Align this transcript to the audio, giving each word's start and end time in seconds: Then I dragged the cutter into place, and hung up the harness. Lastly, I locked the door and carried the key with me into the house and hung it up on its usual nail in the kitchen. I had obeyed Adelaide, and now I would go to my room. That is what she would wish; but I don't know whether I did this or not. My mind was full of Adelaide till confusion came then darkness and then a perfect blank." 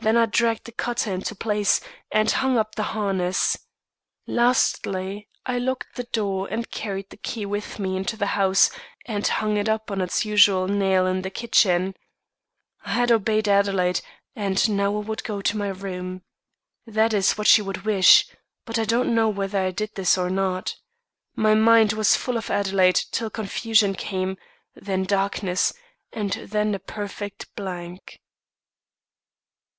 Then 0.00 0.18
I 0.18 0.26
dragged 0.26 0.64
the 0.66 0.72
cutter 0.72 1.14
into 1.14 1.34
place, 1.34 1.80
and 2.12 2.30
hung 2.30 2.58
up 2.58 2.74
the 2.74 2.82
harness. 2.92 3.56
Lastly, 4.26 5.30
I 5.46 5.56
locked 5.56 5.94
the 5.94 6.04
door 6.04 6.46
and 6.46 6.70
carried 6.70 7.08
the 7.08 7.16
key 7.16 7.46
with 7.46 7.78
me 7.78 7.96
into 7.96 8.14
the 8.18 8.26
house 8.36 8.68
and 9.06 9.26
hung 9.26 9.56
it 9.56 9.66
up 9.66 9.90
on 9.90 10.02
its 10.02 10.22
usual 10.26 10.68
nail 10.68 11.06
in 11.06 11.22
the 11.22 11.30
kitchen. 11.30 11.94
I 12.84 12.90
had 12.92 13.10
obeyed 13.10 13.48
Adelaide, 13.48 14.02
and 14.36 14.68
now 14.68 14.94
I 14.94 14.98
would 14.98 15.24
go 15.24 15.40
to 15.40 15.56
my 15.56 15.68
room. 15.68 16.20
That 16.86 17.14
is 17.14 17.38
what 17.38 17.46
she 17.46 17.62
would 17.62 17.86
wish; 17.86 18.26
but 18.66 18.78
I 18.78 18.84
don't 18.84 19.14
know 19.14 19.30
whether 19.30 19.58
I 19.58 19.70
did 19.70 19.94
this 19.94 20.18
or 20.18 20.28
not. 20.28 20.76
My 21.34 21.54
mind 21.54 21.94
was 21.94 22.14
full 22.14 22.36
of 22.36 22.50
Adelaide 22.50 23.00
till 23.10 23.30
confusion 23.30 23.94
came 23.94 24.36
then 24.74 25.04
darkness 25.04 25.72
and 26.12 26.32
then 26.34 26.74
a 26.74 26.78
perfect 26.78 27.56
blank." 27.56 28.20